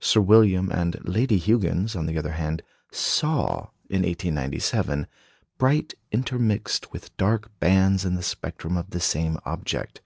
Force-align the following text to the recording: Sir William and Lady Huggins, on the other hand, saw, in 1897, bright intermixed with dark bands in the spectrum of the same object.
Sir 0.00 0.22
William 0.22 0.70
and 0.72 0.96
Lady 1.06 1.38
Huggins, 1.38 1.94
on 1.94 2.06
the 2.06 2.16
other 2.16 2.32
hand, 2.32 2.62
saw, 2.90 3.64
in 3.90 4.00
1897, 4.06 5.06
bright 5.58 5.92
intermixed 6.10 6.90
with 6.94 7.14
dark 7.18 7.50
bands 7.58 8.06
in 8.06 8.14
the 8.14 8.22
spectrum 8.22 8.78
of 8.78 8.88
the 8.88 9.00
same 9.00 9.38
object. 9.44 10.00